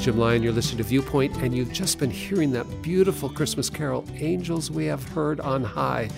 [0.00, 0.42] is Jim Lyon.
[0.42, 4.86] You're listening to Viewpoint, and you've just been hearing that beautiful Christmas carol, Angels We
[4.86, 6.08] Have Heard on High.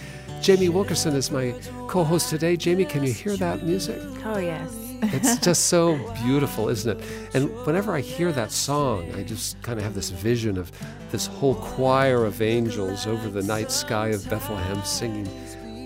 [0.40, 1.54] Jamie Wilkerson is my
[1.88, 2.56] co host today.
[2.56, 4.00] Jamie, can you hear that music?
[4.24, 4.72] Oh, yes.
[5.02, 7.04] It's just so beautiful, isn't it?
[7.34, 10.70] And whenever I hear that song, I just kind of have this vision of
[11.10, 15.28] this whole choir of angels over the night sky of Bethlehem singing.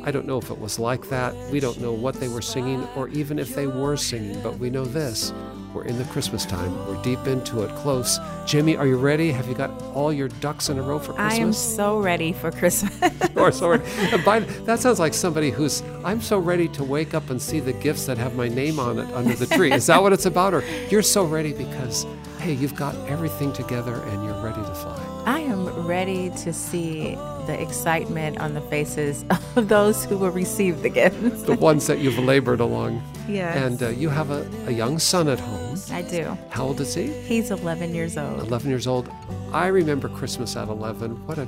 [0.05, 1.35] I don't know if it was like that.
[1.51, 4.71] We don't know what they were singing or even if they were singing, but we
[4.71, 5.33] know this.
[5.77, 6.75] We're in the Christmas time.
[6.87, 8.19] We're deep into it, close.
[8.47, 9.31] Jamie, are you ready?
[9.31, 11.35] Have you got all your ducks in a row for Christmas?
[11.35, 12.99] I am so ready for Christmas.
[13.37, 13.83] or sorry.
[14.11, 17.61] And by, that sounds like somebody who's, I'm so ready to wake up and see
[17.61, 19.71] the gifts that have my name on it under the tree.
[19.71, 20.55] Is that what it's about?
[20.55, 22.07] Or you're so ready because,
[22.39, 25.23] hey, you've got everything together and you're ready to fly.
[25.27, 25.56] I am
[25.87, 27.15] ready to see
[27.47, 29.25] the excitement on the faces
[29.57, 31.43] of those who will receive the gifts.
[31.43, 33.03] The ones that you've labored along.
[33.29, 33.57] Yes.
[33.57, 35.79] And uh, you have a, a young son at home.
[35.91, 36.37] I do.
[36.51, 37.13] How old is he?
[37.23, 38.41] He's 11 years old.
[38.41, 39.11] 11 years old.
[39.53, 41.27] I remember Christmas at 11.
[41.27, 41.47] What a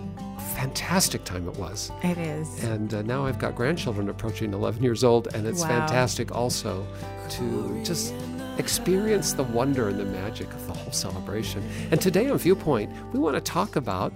[0.54, 1.90] fantastic time it was.
[2.02, 2.62] It is.
[2.64, 5.68] And uh, now I've got grandchildren approaching 11 years old, and it's Wow.
[5.68, 6.86] fantastic also
[7.30, 8.12] to just
[8.58, 11.62] experience the wonder and the magic of the whole celebration.
[11.90, 14.12] And today on Viewpoint, we want to talk about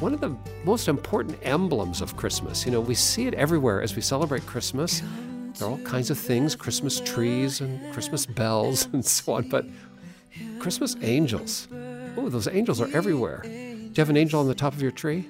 [0.00, 2.64] one of the most important emblems of Christmas.
[2.64, 5.02] You know, we see it everywhere as we celebrate Christmas.
[5.54, 9.66] There are all kinds of things Christmas trees and Christmas bells and so on, but
[10.58, 11.68] Christmas angels.
[12.16, 13.42] Oh, those angels are everywhere.
[13.42, 15.28] Do you have an angel on the top of your tree?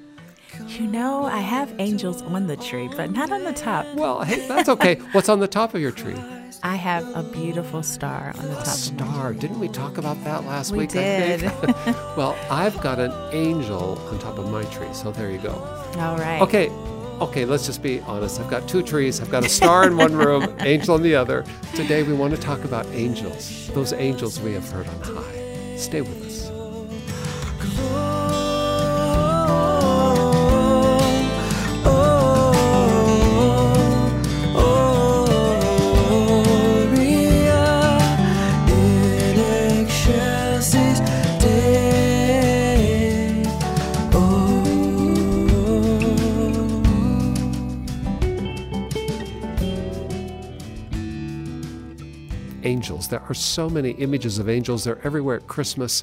[0.69, 3.87] You know, I have angels on the tree, but not on the top.
[3.95, 4.97] Well, hey, that's okay.
[5.13, 6.15] What's on the top of your tree?
[6.63, 8.61] I have a beautiful star on the A top.
[8.63, 9.33] of my star.
[9.35, 10.91] Didn't we talk about that last We week?
[10.91, 11.45] did.
[11.45, 11.97] I think?
[12.17, 15.53] well, I've got an angel on top of my tree, so there you go.
[15.99, 16.41] All right.
[16.41, 16.71] Okay,
[17.21, 18.41] okay, let's just be honest.
[18.41, 19.21] I've got two trees.
[19.21, 21.45] I've got a star in one room, angel in the other.
[21.75, 25.77] Today we want to talk about angels, those angels we have heard on high.
[25.77, 26.24] Stay with us.
[53.15, 54.83] There are so many images of angels.
[54.83, 56.03] They're everywhere at Christmas.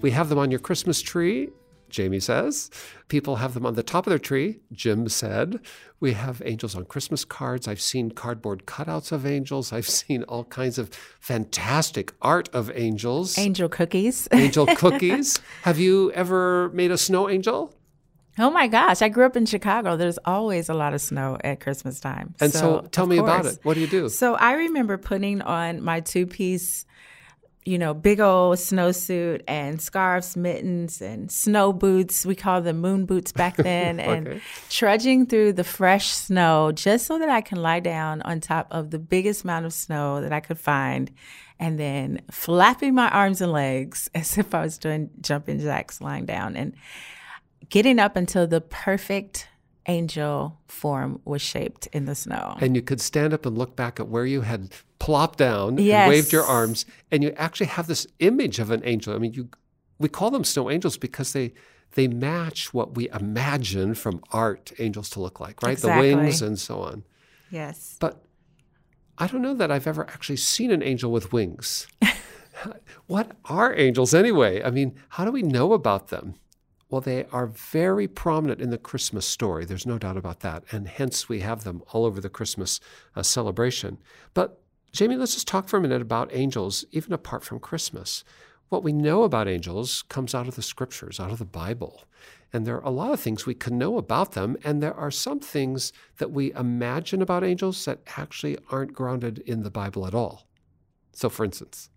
[0.00, 1.50] We have them on your Christmas tree,
[1.88, 2.72] Jamie says.
[3.06, 5.60] People have them on the top of their tree, Jim said.
[6.00, 7.68] We have angels on Christmas cards.
[7.68, 9.72] I've seen cardboard cutouts of angels.
[9.72, 13.38] I've seen all kinds of fantastic art of angels.
[13.38, 14.26] Angel cookies.
[14.32, 15.40] Angel cookies.
[15.62, 17.72] Have you ever made a snow angel?
[18.38, 19.96] Oh my gosh, I grew up in Chicago.
[19.96, 22.34] There's always a lot of snow at Christmas time.
[22.40, 23.58] And so, tell of me about it.
[23.64, 24.08] What do you do?
[24.08, 26.86] So I remember putting on my two piece,
[27.64, 32.24] you know, big old snowsuit and scarves, mittens, and snow boots.
[32.24, 34.40] We called them moon boots back then, and
[34.70, 38.90] trudging through the fresh snow just so that I can lie down on top of
[38.90, 41.10] the biggest amount of snow that I could find.
[41.60, 46.24] And then flapping my arms and legs as if I was doing jumping jacks lying
[46.24, 46.74] down and
[47.68, 49.48] getting up until the perfect
[49.86, 52.56] angel form was shaped in the snow.
[52.60, 56.08] and you could stand up and look back at where you had plopped down and
[56.08, 59.14] waved your arms, and you actually have this image of an angel.
[59.14, 59.48] I mean, you
[59.98, 61.52] we call them snow angels because they
[61.94, 65.72] they match what we imagine from art angels to look like, right?
[65.72, 66.10] Exactly.
[66.10, 67.04] The wings and so on.
[67.50, 67.96] yes.
[67.98, 68.22] But
[69.16, 71.86] I don't know that I've ever actually seen an angel with wings.
[73.06, 74.62] what are angels anyway?
[74.62, 76.34] I mean, how do we know about them?
[76.90, 79.64] Well, they are very prominent in the Christmas story.
[79.64, 80.64] There's no doubt about that.
[80.72, 82.80] And hence we have them all over the Christmas
[83.14, 83.98] uh, celebration.
[84.32, 84.62] But,
[84.92, 88.24] Jamie, let's just talk for a minute about angels, even apart from Christmas.
[88.70, 92.04] What we know about angels comes out of the scriptures, out of the Bible.
[92.54, 94.56] And there are a lot of things we can know about them.
[94.64, 99.62] And there are some things that we imagine about angels that actually aren't grounded in
[99.62, 100.46] the Bible at all.
[101.12, 101.90] So, for instance,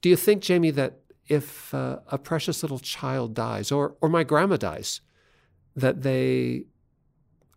[0.00, 4.24] do you think, Jamie, that if uh, a precious little child dies, or, or my
[4.24, 5.00] grandma dies,
[5.74, 6.64] that they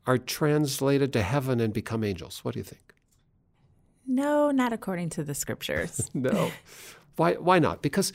[0.06, 2.40] are translated to heaven and become angels?
[2.44, 2.94] What do you think?
[4.08, 6.10] No, not according to the scriptures.
[6.14, 6.52] No.
[7.18, 7.82] why, why not?
[7.82, 8.14] Because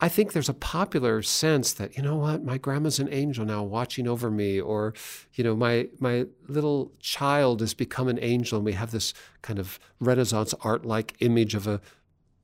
[0.00, 3.62] I think there's a popular sense that, you know what, my grandma's an angel now
[3.62, 4.94] watching over me, or,
[5.34, 9.12] you know, my, my little child has become an angel, and we have this
[9.42, 11.80] kind of Renaissance art like image of a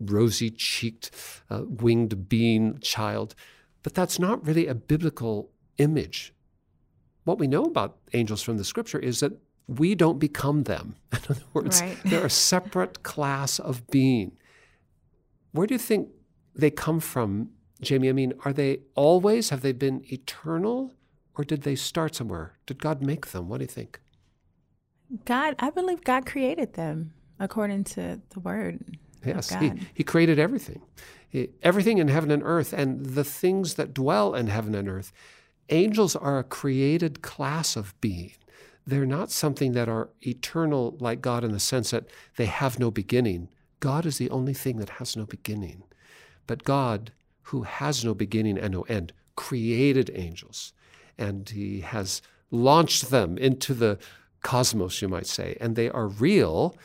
[0.01, 1.11] rosy cheeked,
[1.51, 3.35] uh, winged being child.
[3.83, 6.33] But that's not really a biblical image.
[7.25, 9.33] What we know about angels from the scripture is that
[9.67, 10.97] we don't become them.
[11.13, 11.97] In other words, Right.
[12.05, 14.33] they're a separate class of being.
[15.53, 16.09] Where do you think
[16.55, 17.51] they come from,
[17.81, 18.09] Jamie?
[18.09, 20.93] I mean, are they always, have they been eternal,
[21.37, 22.59] or did they start somewhere?
[22.67, 23.49] Did God make them?
[23.49, 24.01] What do you think?
[25.25, 28.99] God, I believe God created them according to the word.
[29.31, 30.83] Of Yes, he, he created everything.
[31.29, 35.13] He- everything in heaven and earth, and the things that dwell in heaven and earth.
[35.71, 38.33] Angels are a created class of being.
[38.87, 42.05] They're not something that are eternal like God in the sense that
[42.37, 43.49] they have no beginning.
[43.81, 45.85] God is the only thing that has no beginning.
[46.47, 47.13] But God,
[47.45, 50.73] who has no beginning and no end, created angels.
[51.17, 53.99] And he has launched them into the
[54.43, 55.57] cosmos, you might say.
[55.61, 56.77] And they are real,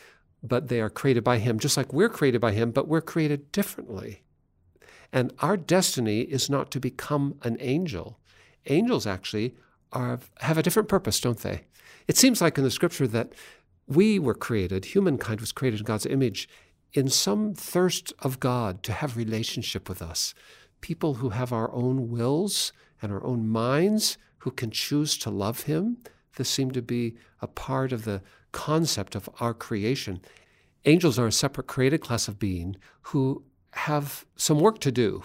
[0.41, 3.51] but they are created by him, just like we're created by him, but we're created
[3.51, 4.23] differently.
[5.11, 8.19] And our destiny is not to become an angel.
[8.67, 9.55] Angels actually
[9.91, 11.61] are, have a different purpose, don't they?
[12.07, 13.33] It seems like in the scripture that
[13.87, 16.47] we were created, humankind was created in God's image,
[16.93, 20.33] in some thirst of God to have relationship with us.
[20.81, 22.71] People who have our own wills
[23.01, 25.97] and our own minds, who can choose to love Him.
[26.35, 30.21] This seemed to be a part of the concept of our creation.
[30.85, 35.23] Angels are a separate created class of being who have some work to do.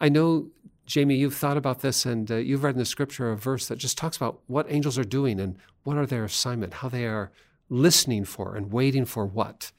[0.00, 0.48] I know,
[0.86, 3.78] Jamie, you've thought about this and uh, you've read in the scripture a verse that
[3.78, 7.30] just talks about what angels are doing and what are their assignment, how they are
[7.68, 9.72] listening for and waiting for what.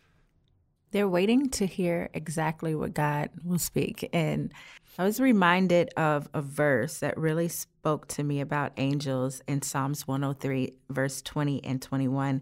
[0.91, 4.07] They're waiting to hear exactly what God will speak.
[4.13, 4.53] And
[4.97, 10.07] I was reminded of a verse that really spoke to me about angels in Psalms
[10.07, 12.41] 103, verse 20 and 21.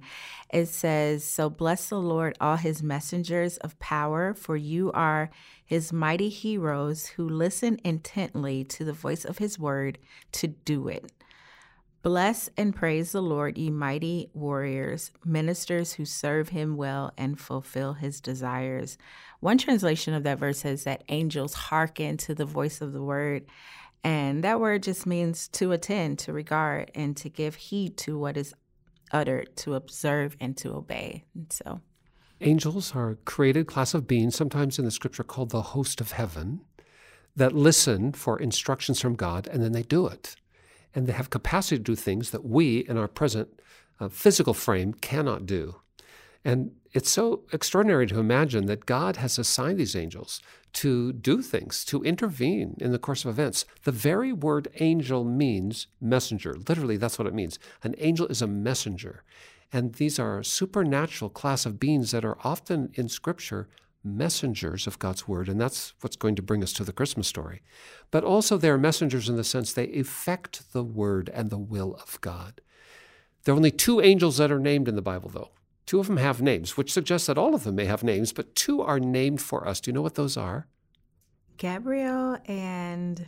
[0.52, 5.32] It says, So bless the Lord, all his messengers of power, for you are
[5.66, 9.98] his mighty heroes who listen intently to the voice of his word
[10.34, 11.12] to do it.
[12.04, 17.94] Bless and praise the Lord, ye mighty warriors, ministers who serve him well and fulfill
[17.94, 18.98] his desires.
[19.40, 23.46] One translation of that verse says that angels hearken to the voice of the word.
[24.04, 28.36] And that word just means to attend, to regard, and to give heed to what
[28.36, 28.54] is
[29.14, 31.24] uttered, to observe and to obey.
[31.34, 31.80] And so,
[32.42, 36.12] Angels are a created class of beings, sometimes in the scripture called the host of
[36.12, 36.60] heaven,
[37.34, 40.36] that listen for instructions from God and then they do it.
[40.96, 43.60] And they have capacity to do things that we in our present
[44.00, 45.76] uh, physical frame cannot do.
[46.46, 50.42] And it's so extraordinary to imagine that God has assigned these angels
[50.74, 53.66] to do things, to intervene in the course of events.
[53.84, 56.56] The very word angel means messenger.
[56.68, 57.60] Literally, that's what it means.
[57.84, 59.24] An angel is a messenger.
[59.72, 63.68] And these are a supernatural class of beings that are often in Scripture
[64.04, 65.48] messengers of God's word.
[65.48, 67.62] And that's what's going to bring us to the Christmas story.
[68.12, 72.20] But also, they're messengers in the sense they effect the word and the will of
[72.22, 72.62] God.
[73.44, 75.52] There are only two angels that are named in the Bible, though.
[75.86, 78.56] Two of them have names, which suggests that all of them may have names, but
[78.56, 79.82] two are named for us.
[79.82, 80.68] Do you know what those are?
[81.58, 83.28] Gabriel and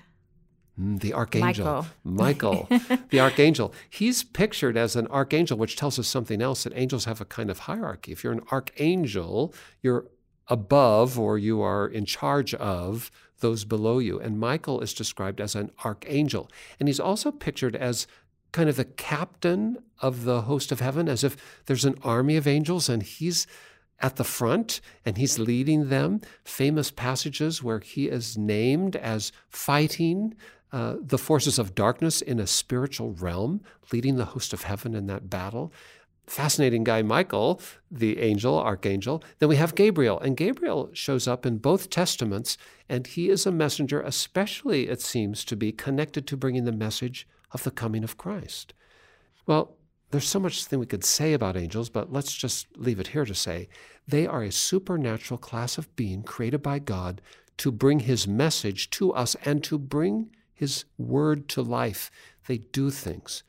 [0.80, 1.88] Mm, the archangel.
[2.04, 2.68] Michael.
[2.70, 3.74] Michael, the archangel.
[3.90, 7.50] He's pictured as an archangel, which tells us something else that angels have a kind
[7.50, 8.12] of hierarchy.
[8.12, 10.06] If you're an archangel, you're
[10.48, 14.20] above or you are in charge of those below you.
[14.20, 16.50] And Michael is described as an archangel.
[16.80, 18.08] And he's also pictured as
[18.52, 21.36] kind of the captain of the host of heaven, as if
[21.66, 23.48] there's an army of angels and he's
[24.00, 26.22] at the front and he's leading them.
[26.44, 30.36] Famous passages where he is named as fighting
[30.72, 33.62] uh, the forces of darkness in a spiritual realm,
[33.94, 35.72] leading the host of heaven in that battle.
[36.28, 39.24] Fascinating guy, Michael, the angel, archangel.
[39.40, 42.58] Then we have Gabriel, and Gabriel shows up in both testaments,
[42.90, 47.28] and he is a messenger, especially, it seems, to be connected to bringing the message
[47.52, 48.74] of the coming of Christ.
[49.46, 49.78] Well,
[50.12, 53.26] there's so much thing we could say about angels, but let's just leave it here
[53.26, 53.70] to say
[54.08, 57.22] they are a supernatural class of being created by God
[57.58, 62.10] to bring his message to us and to bring his word to life.
[62.48, 63.44] They do things.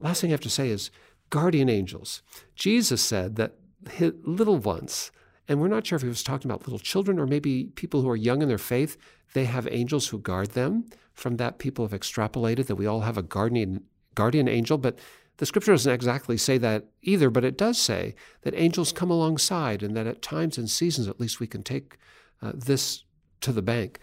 [0.00, 0.90] Last thing I have to say is
[1.34, 2.22] guardian angels.
[2.54, 3.56] Jesus said that
[3.90, 5.10] his little ones,
[5.48, 8.08] and we're not sure if he was talking about little children or maybe people who
[8.08, 8.96] are young in their faith,
[9.32, 10.84] they have angels who guard them.
[11.12, 13.82] From that, people have extrapolated that we all have a guardian,
[14.14, 14.96] guardian angel, but
[15.38, 19.82] the scripture doesn't exactly say that either, but it does say that angels come alongside
[19.82, 21.98] and that at times and seasons, at least, we can take
[22.42, 23.02] uh, this
[23.40, 23.98] to the bank.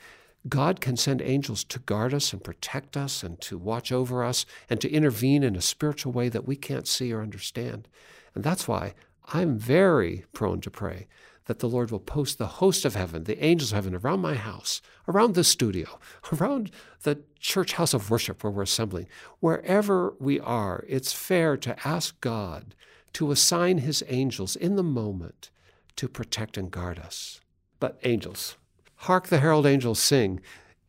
[0.49, 4.45] God can send angels to guard us and protect us and to watch over us
[4.69, 7.87] and to intervene in a spiritual way that we can't see or understand.
[8.33, 8.93] And that's why
[9.33, 11.07] I'm very prone to pray
[11.45, 14.35] that the Lord will post the host of heaven, the angels of heaven, around my
[14.35, 15.99] house, around the studio,
[16.33, 16.71] around
[17.03, 19.07] the church house of worship where we're assembling.
[19.39, 22.75] Wherever we are, it's fair to ask God
[23.13, 25.49] to assign his angels in the moment
[25.97, 27.41] to protect and guard us.
[27.79, 28.57] But angels,
[29.01, 30.39] hark the herald angels sing.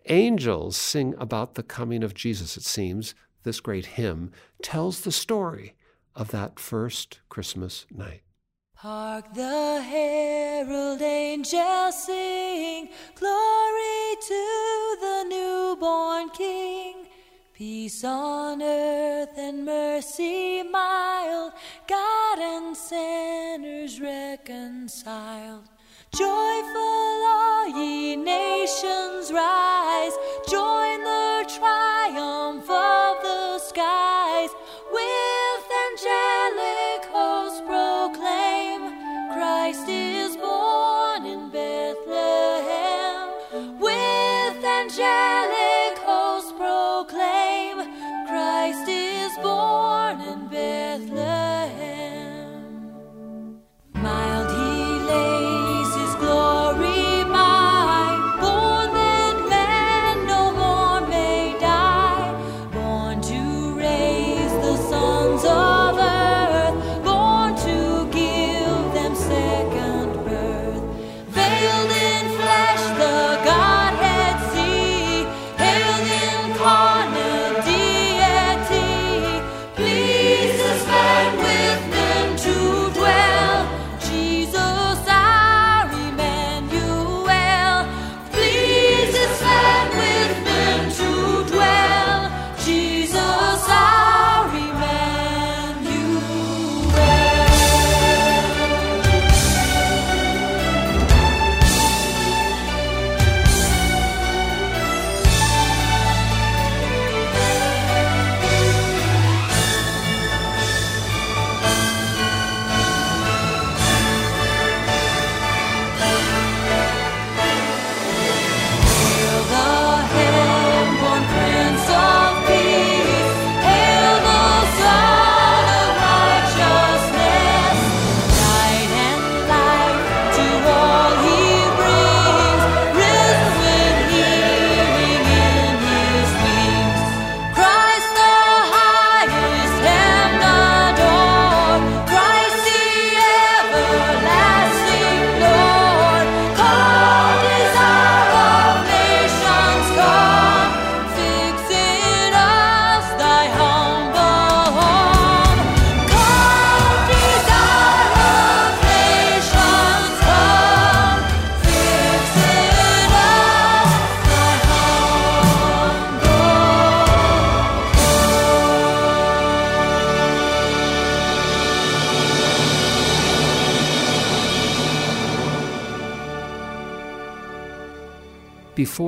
[0.07, 3.14] Angels sing about the coming of Jesus, it seems.
[3.42, 5.75] This great hymn tells the story
[6.14, 8.23] of that first Christmas night.
[8.75, 17.07] Hark the herald angels sing, glory to the newborn King.
[17.54, 21.52] Peace on earth and mercy mild,
[21.88, 25.69] God and sinners reconciled.
[26.14, 27.01] Joyful
[28.73, 29.91] nations rise,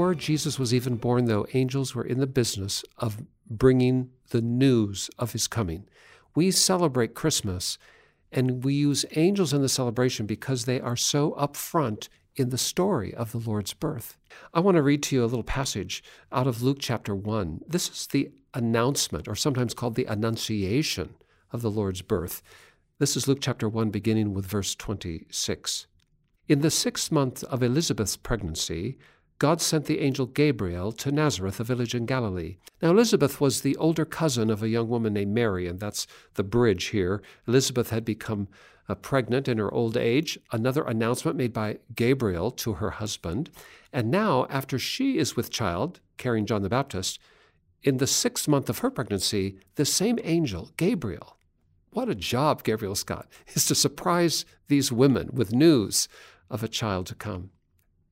[0.05, 5.09] Before Jesus was even born, though, angels were in the business of bringing the news
[5.19, 5.89] of his coming.
[6.35, 7.79] We celebrate Christmas
[8.31, 13.15] and we use angels in the celebration because they are so upfront in the story
[13.15, 14.19] of the Lord's birth.
[14.53, 17.63] I want to read to you a little passage out of Luke chapter 1.
[17.67, 21.15] This is the announcement, or sometimes called the annunciation
[21.51, 22.43] of the Lord's birth.
[22.99, 25.87] This is Luke chapter 1, beginning with verse 26.
[26.47, 28.99] In the sixth month of Elizabeth's pregnancy,
[29.39, 32.57] God sent the angel Gabriel to Nazareth, a village in Galilee.
[32.81, 36.45] Now, Elizabeth was the older cousin of a young woman named Mary, and that's the
[36.45, 37.21] bridge here.
[37.49, 38.49] Elizabeth had become
[38.89, 43.51] uh, pregnant in her old age, another announcement made by Gabriel to her husband.
[43.93, 47.19] And now, after she is with child, carrying John the Baptist,
[47.83, 51.37] in the sixth month of her pregnancy, the same angel, Gabriel,
[51.91, 56.09] what a job Gabriel's got, is to surprise these women with news
[56.51, 57.51] of a child to come.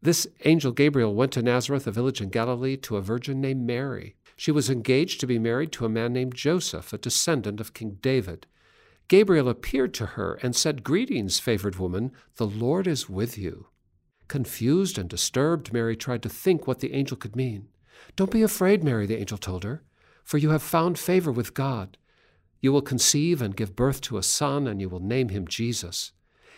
[0.03, 4.17] This angel Gabriel went to Nazareth, a village in Galilee, to a virgin named Mary.
[4.35, 7.99] She was engaged to be married to a man named Joseph, a descendant of King
[8.03, 8.49] David.
[9.07, 13.69] Gabriel appeared to her and said, Greetings, favored woman, the Lord is with you.
[14.27, 17.69] Confused and disturbed, Mary tried to think what the angel could mean.
[18.17, 19.85] Don't be afraid, Mary, the angel told her,
[20.25, 21.97] for you have found favor with God.
[22.61, 26.11] You will conceive and give birth to a son, and you will name him Jesus.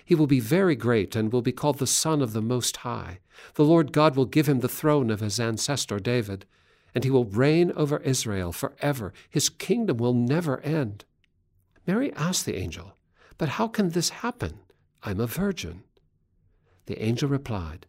[0.04, 3.18] He will be very great and will be called the Son of the Most High.
[3.54, 6.46] The Lord God will give him the throne of his ancestor David,
[6.94, 9.12] and he will reign over Israel forever.
[9.28, 11.04] His kingdom will never end.
[11.86, 12.96] Mary asked the angel,
[13.36, 14.60] But how can this happen?
[15.02, 15.82] I'm a virgin.
[16.86, 17.86] The angel replied,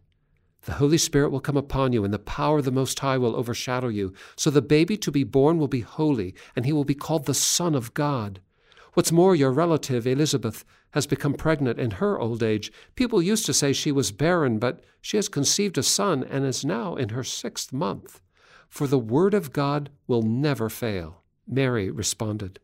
[0.64, 3.36] The Holy Spirit will come upon you, and the power of the Most High will
[3.36, 4.12] overshadow you.
[4.36, 7.34] So the baby to be born will be holy, and he will be called the
[7.34, 8.40] Son of God.
[8.94, 10.64] What's more, your relative Elizabeth
[10.96, 12.72] has become pregnant in her old age.
[12.94, 16.64] People used to say she was barren, but she has conceived a son and is
[16.64, 18.22] now in her sixth month.
[18.70, 21.22] For the word of God will never fail.
[21.46, 22.60] Mary responded,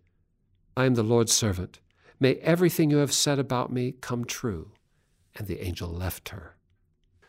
[0.75, 1.81] I am the Lord's servant.
[2.19, 4.73] May everything you have said about me come true.
[5.37, 6.57] And the angel left her.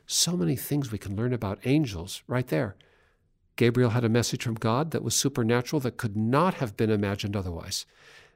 [0.05, 2.77] So many things we can learn about angels right there.
[3.57, 7.35] Gabriel had a message from God that was supernatural that could not have been imagined
[7.35, 7.85] otherwise.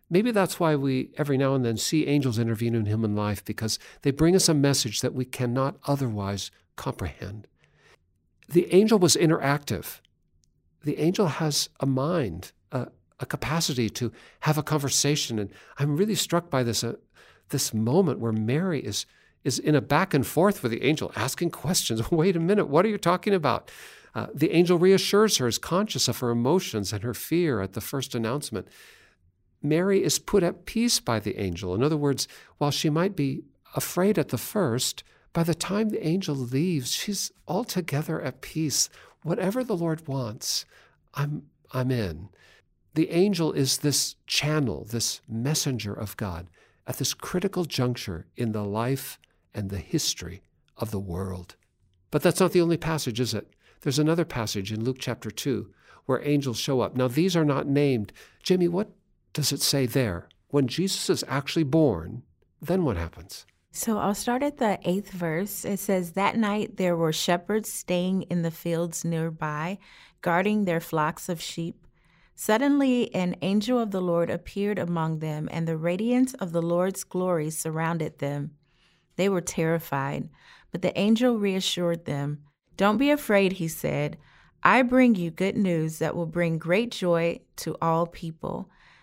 [0.09, 3.77] Maybe that's why we every now and then see angels intervene in human life because
[4.03, 7.47] they bring us a message that we cannot otherwise comprehend.
[8.47, 9.99] The angel was interactive.
[10.83, 12.87] The angel has a mind, a,
[13.19, 15.39] a capacity to have a conversation.
[15.39, 16.93] And I'm really struck by this, uh,
[17.49, 19.05] this moment where Mary is,
[19.43, 22.09] is in a back and forth with the angel, asking questions.
[22.11, 23.69] Wait a minute, what are you talking about?
[24.15, 27.81] Uh, the angel reassures her, is conscious of her emotions and her fear at the
[27.81, 28.67] first announcement.
[29.61, 31.73] Mary is put at peace by the angel.
[31.73, 33.43] In other words, while she might be
[33.75, 38.89] afraid at the first, by the time the angel leaves, she's altogether at peace.
[39.23, 40.65] Whatever the Lord wants,
[41.13, 42.29] I'm, I'm in.
[42.93, 46.47] The angel is this channel, this messenger of God
[46.87, 49.19] at this critical juncture in the life
[49.53, 50.41] and the history
[50.77, 51.55] of the world.
[52.09, 53.53] But that's not the only passage, is it?
[53.81, 55.69] There's another passage in Luke chapter 2
[56.05, 56.95] where angels show up.
[56.95, 58.13] Now, these are not named.
[58.41, 58.89] Jamie, what
[59.37, 60.27] does it say there?
[60.47, 62.23] When Jesus is actually born,
[62.59, 63.45] then what happens?
[63.71, 65.63] So I'll start at the eighth verse.
[65.63, 69.77] It says, That night there were shepherds staying in the fields nearby,
[70.23, 71.85] guarding their flocks of sheep.
[72.33, 77.03] Suddenly, an angel of the Lord appeared among them, and the radiance of the Lord's
[77.03, 78.55] glory surrounded them.
[79.17, 80.29] They were terrified,
[80.71, 82.39] but the angel reassured them.
[82.75, 84.17] Don't be afraid, he said.
[84.63, 88.71] I bring you good news that will bring great joy to all people.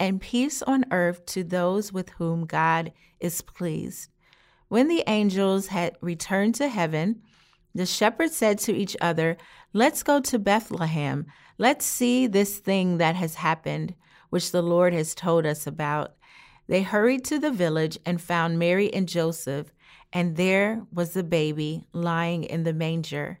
[0.00, 4.08] and peace on earth to those with whom God is pleased.
[4.68, 7.20] When the angels had returned to heaven,
[7.74, 9.36] the shepherds said to each other,
[9.72, 11.26] Let's go to Bethlehem.
[11.58, 13.94] Let's see this thing that has happened,
[14.30, 16.14] which the Lord has told us about.
[16.66, 19.72] They hurried to the village and found Mary and Joseph,
[20.12, 23.40] and there was the baby lying in the manger.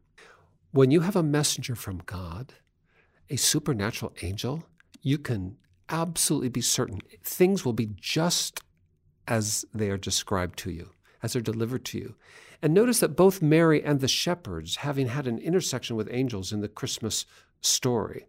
[0.73, 2.53] When you have a messenger from God,
[3.29, 4.63] a supernatural angel,
[5.01, 5.57] you can
[5.89, 8.61] absolutely be certain things will be just
[9.27, 12.15] as they are described to you, as they're delivered to you.
[12.61, 16.61] And notice that both Mary and the shepherds, having had an intersection with angels in
[16.61, 17.25] the Christmas
[17.59, 18.25] story,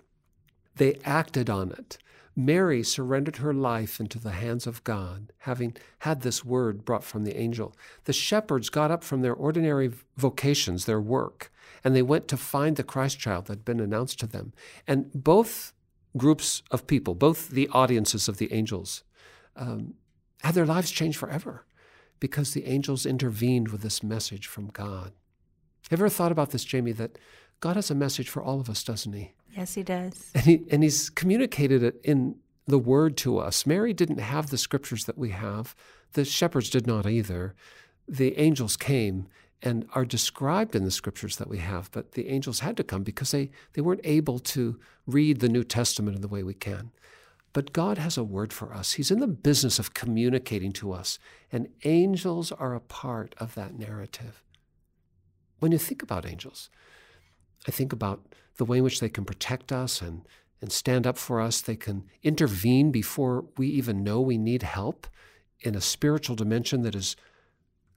[0.76, 1.96] they acted on it.
[2.34, 7.22] Mary surrendered her life into the hands of God, having had this word brought from
[7.22, 7.76] the angel.
[8.04, 11.51] The shepherds got up from their ordinary vocations, their work,
[11.84, 14.52] and they went to find the Christ child that had been announced to them.
[14.86, 15.72] And both
[16.16, 19.02] groups of people, both the audiences of the angels,
[19.56, 19.94] um,
[20.42, 21.64] had their lives changed forever
[22.20, 25.12] because the angels intervened with this message from God.
[25.90, 27.18] Have you ever thought about this, Jamie, that
[27.60, 29.32] God has a message for all of us, doesn't He?
[29.56, 30.30] Yes, he does.
[30.34, 33.66] And, he, and He's communicated it in the Word to us.
[33.66, 35.74] Mary didn't have the scriptures that we have,
[36.12, 37.54] the shepherds did not either.
[38.08, 39.28] The angels came
[39.62, 43.02] and are described in the scriptures that we have, but the angels had to come
[43.04, 46.90] because they, they weren't able to read the New Testament in the way we can.
[47.52, 48.94] But God has a word for us.
[48.94, 51.18] He's in the business of communicating to us,
[51.52, 54.42] and angels are a part of that narrative.
[55.60, 56.70] when you think about angels,
[57.68, 60.22] I think about the way in which they can protect us and,
[60.60, 61.60] and stand up for us.
[61.60, 65.06] They can intervene before we even know we need help
[65.60, 67.14] in a spiritual dimension that is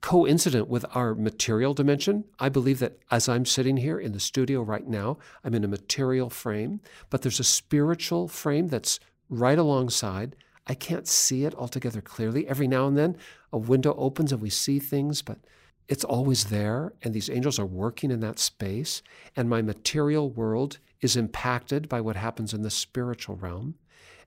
[0.05, 2.25] coincident with our material dimension.
[2.37, 5.67] I believe that as I'm sitting here in the studio right now, I'm in a
[5.67, 10.35] material frame, but there's a spiritual frame that's right alongside.
[10.67, 12.47] I can't see it altogether clearly.
[12.47, 13.17] Every now and then,
[13.51, 15.39] a window opens and we see things, but
[15.87, 16.93] it's always there.
[17.01, 19.01] And these angels are working in that space.
[19.35, 23.73] And my material world is impacted by what happens in the spiritual realm.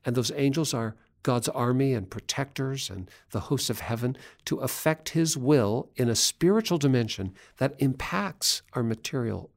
[0.04, 5.10] And those angels are God's army and protectors and the hosts of heaven to effect
[5.10, 9.50] his will in a spiritual dimension that impacts our material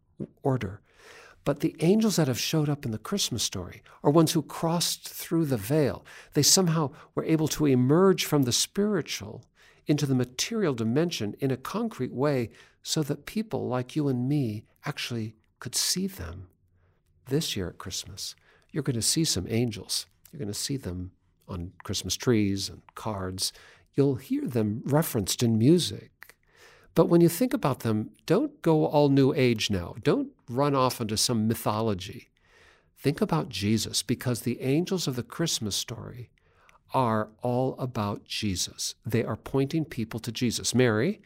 [0.44, 0.82] order.
[1.44, 5.10] But the angels that have showed up in the Christmas story are ones who crossed
[5.10, 6.06] through the veil.
[6.34, 9.44] They somehow were able to emerge from the spiritual
[9.88, 12.52] into the material dimension in a concrete way
[12.84, 16.48] so that people like you and me actually could see them.
[17.26, 18.36] This year at Christmas,
[18.72, 20.06] you're going to see some angels.
[20.32, 21.12] You're going to see them
[21.48, 23.52] on Christmas trees and cards.
[23.94, 26.36] You'll hear them referenced in music.
[26.94, 29.96] But when you think about them, don't go all New Age now.
[30.04, 32.30] Don't run off into some mythology.
[32.98, 36.30] Think about Jesus because the angels of the Christmas story
[36.94, 38.96] are all about Jesus.
[39.06, 40.76] They are pointing people to Jesus.
[40.76, 41.22] Mary,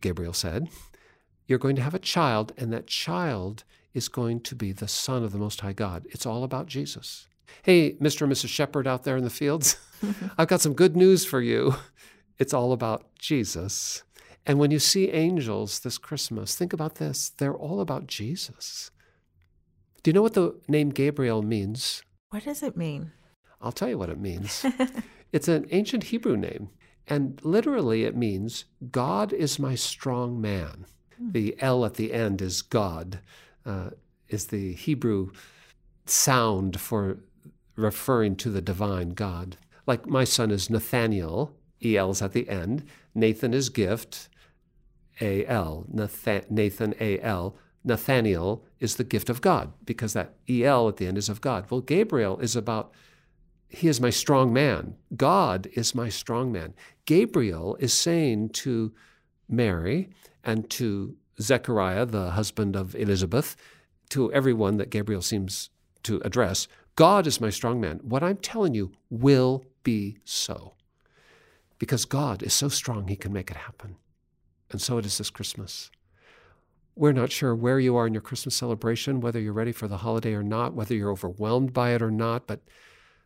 [0.00, 0.68] Gabriel said,
[1.46, 5.22] you're going to have a child, and that child is going to be the Son
[5.22, 6.06] of the Most High God.
[6.10, 7.28] It's all about Jesus.
[7.62, 8.22] Hey, Mr.
[8.22, 8.48] and Mrs.
[8.48, 9.76] Shepherd out there in the fields,
[10.38, 11.76] I've got some good news for you.
[12.38, 14.02] It's all about Jesus.
[14.46, 17.30] And when you see angels this Christmas, think about this.
[17.30, 18.90] They're all about Jesus.
[20.02, 22.02] Do you know what the name Gabriel means?
[22.30, 23.12] What does it mean?
[23.62, 24.66] I'll tell you what it means.
[25.32, 26.68] it's an ancient Hebrew name,
[27.06, 30.84] and literally it means God is my strong man.
[31.18, 33.20] The L at the end is God,
[33.64, 33.90] uh,
[34.28, 35.30] is the Hebrew
[36.04, 37.18] sound for
[37.76, 39.56] referring to the divine God.
[39.86, 42.84] Like my son is Nathaniel, EL's at the end.
[43.14, 44.28] Nathan is gift,
[45.20, 45.84] AL.
[45.88, 47.56] Nathan, Nathan, AL.
[47.84, 51.70] Nathaniel is the gift of God because that EL at the end is of God.
[51.70, 52.92] Well, Gabriel is about,
[53.68, 54.94] he is my strong man.
[55.16, 56.74] God is my strong man.
[57.04, 58.94] Gabriel is saying to
[59.48, 60.08] Mary
[60.42, 63.56] and to Zechariah, the husband of Elizabeth,
[64.10, 65.70] to everyone that Gabriel seems
[66.04, 68.00] to address, God is my strong man.
[68.02, 70.74] What I'm telling you will be so.
[71.78, 73.96] Because God is so strong, he can make it happen.
[74.70, 75.90] And so it is this Christmas.
[76.96, 79.98] We're not sure where you are in your Christmas celebration, whether you're ready for the
[79.98, 82.60] holiday or not, whether you're overwhelmed by it or not, but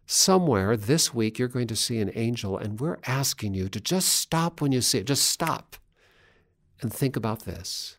[0.06, 4.08] somewhere this week you're going to see an angel, and we're asking you to just
[4.08, 5.06] stop when you see it.
[5.06, 5.76] Just stop
[6.80, 7.98] and think about this.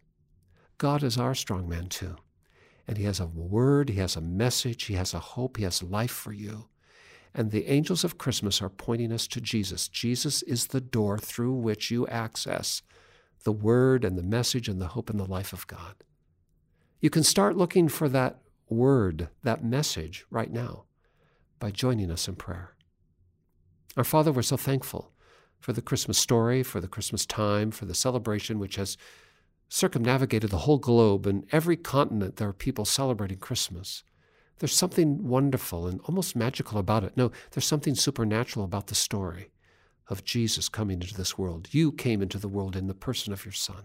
[0.80, 2.16] God is our strong man too.
[2.90, 5.84] And he has a word, he has a message, he has a hope, he has
[5.84, 6.70] life for you.
[7.36, 9.88] And the angels of Christmas are pointing us to Jesus.
[9.88, 12.82] Jesus is the door through which you access
[13.44, 15.98] the word and the message and the hope and the life of God.
[17.00, 20.86] You can start looking for that word, that message right now
[21.60, 22.72] by joining us in prayer.
[23.98, 25.12] Our Father, we're so thankful
[25.60, 28.98] for the Christmas story, for the Christmas time, for the celebration which has
[29.70, 34.04] circumnavigated the whole globe and every continent there are people celebrating Christmas.
[34.58, 37.16] There's something wonderful and almost magical about it.
[37.16, 39.52] No, there's something supernatural about the story
[40.10, 41.70] of Jesus coming into this world.
[41.72, 43.84] You came into the world in the person of your Son.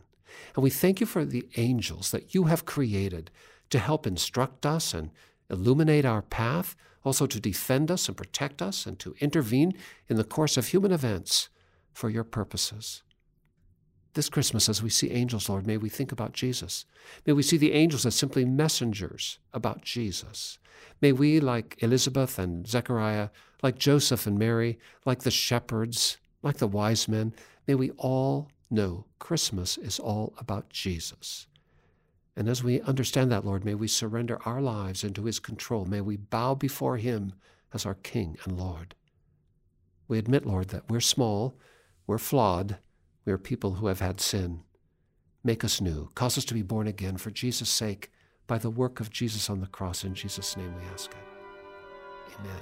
[0.56, 3.30] And we thank you for the angels that you have created
[3.70, 5.10] to help instruct us and
[5.50, 9.74] illuminate our path, also to defend us and protect us and to intervene
[10.08, 11.50] in the course of human events
[11.92, 13.02] for your purposes.
[14.14, 16.86] This Christmas, as we see angels, Lord, may we think about Jesus.
[17.26, 20.58] May we see the angels as simply messengers about Jesus.
[21.00, 26.68] May we, like Elizabeth and Zechariah, like Joseph and Mary, like the shepherds, like the
[26.68, 27.34] wise men,
[27.66, 31.48] may we all know Christmas is all about Jesus.
[32.36, 35.86] And as we understand that, Lord, may we surrender our lives into His control.
[35.86, 37.32] May we bow before Him
[37.72, 38.94] as our King and Lord.
[40.06, 41.56] We admit, Lord, that we're small,
[42.06, 42.78] we're flawed,
[43.24, 44.64] we are people who have had sin.
[45.42, 46.10] Make us new.
[46.14, 48.10] Cause us to be born again for Jesus' sake
[48.46, 50.04] by the work of Jesus on the cross.
[50.04, 51.16] In Jesus' name we ask it.
[52.38, 52.60] Amen.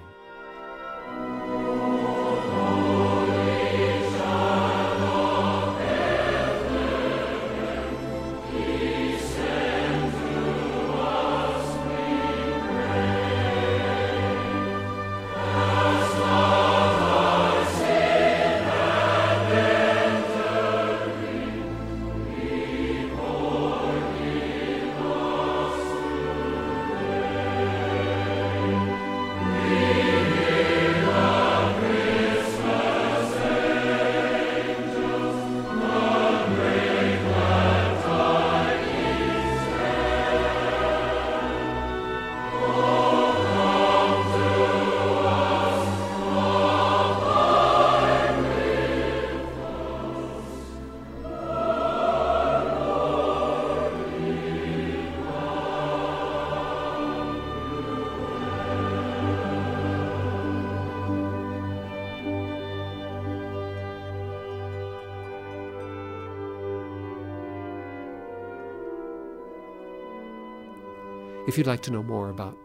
[71.52, 72.56] If you'd like to know more about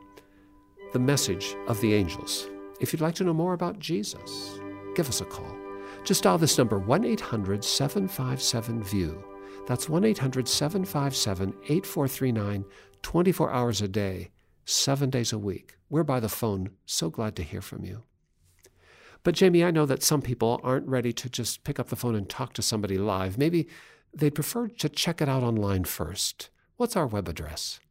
[0.94, 2.48] the message of the angels,
[2.80, 4.62] if you'd like to know more about Jesus,
[4.96, 5.58] give us a call.
[6.06, 9.22] Just dial this number 1 800 757 VIEW.
[9.68, 12.64] That's 1 800 757 8439,
[13.02, 14.32] 24 hours a day,
[14.64, 15.76] seven days a week.
[15.90, 16.70] We're by the phone.
[16.86, 18.04] So glad to hear from you.
[19.24, 22.16] But, Jamie, I know that some people aren't ready to just pick up the phone
[22.16, 23.38] and talk to somebody live.
[23.38, 23.68] Maybe
[24.14, 26.50] they'd prefer to check it out online first.
[26.78, 27.82] What's our web address?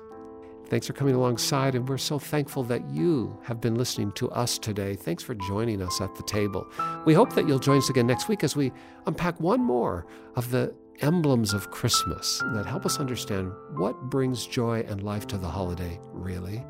[0.67, 4.57] Thanks for coming alongside, and we're so thankful that you have been listening to us
[4.57, 4.95] today.
[4.95, 6.67] Thanks for joining us at the table.
[7.05, 8.71] We hope that you'll join us again next week as we
[9.05, 14.85] unpack one more of the emblems of Christmas that help us understand what brings joy
[14.87, 16.63] and life to the holiday, really.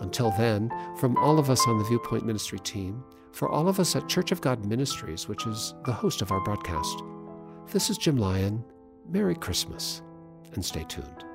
[0.00, 3.94] Until then, from all of us on the Viewpoint Ministry team, for all of us
[3.94, 7.02] at Church of God Ministries, which is the host of our broadcast,
[7.72, 8.64] this is Jim Lyon.
[9.08, 10.02] Merry Christmas,
[10.54, 11.25] and stay tuned.